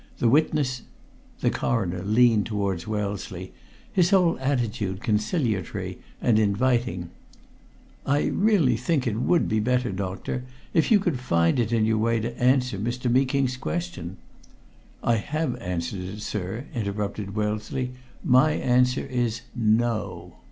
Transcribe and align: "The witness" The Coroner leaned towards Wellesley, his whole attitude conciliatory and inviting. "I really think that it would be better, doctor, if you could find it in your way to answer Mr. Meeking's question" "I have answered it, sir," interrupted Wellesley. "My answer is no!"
"The 0.17 0.27
witness" 0.29 0.81
The 1.41 1.51
Coroner 1.51 2.01
leaned 2.01 2.47
towards 2.47 2.87
Wellesley, 2.87 3.53
his 3.93 4.09
whole 4.09 4.35
attitude 4.39 4.99
conciliatory 4.99 5.99
and 6.19 6.39
inviting. 6.39 7.11
"I 8.03 8.23
really 8.29 8.77
think 8.77 9.03
that 9.03 9.11
it 9.11 9.17
would 9.21 9.47
be 9.47 9.59
better, 9.59 9.91
doctor, 9.91 10.43
if 10.73 10.89
you 10.89 10.97
could 10.99 11.19
find 11.19 11.59
it 11.59 11.71
in 11.71 11.85
your 11.85 11.99
way 11.99 12.19
to 12.19 12.35
answer 12.41 12.79
Mr. 12.79 13.11
Meeking's 13.11 13.57
question" 13.57 14.17
"I 15.11 15.17
have 15.17 15.55
answered 15.57 15.99
it, 16.01 16.21
sir," 16.23 16.65
interrupted 16.73 17.35
Wellesley. 17.35 17.91
"My 18.23 18.53
answer 18.53 19.05
is 19.05 19.41
no!" 19.53 20.33